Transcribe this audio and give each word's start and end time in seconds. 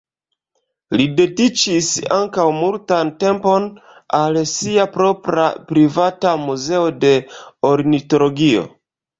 Li 0.99 1.03
dediĉis 1.17 1.89
ankaŭ 2.15 2.45
multan 2.61 3.11
tempon 3.25 3.67
al 4.21 4.41
sia 4.55 4.89
propra 4.97 5.47
privata 5.73 6.35
muzeo 6.49 6.89
de 7.05 7.13
ornitologio. 7.75 8.67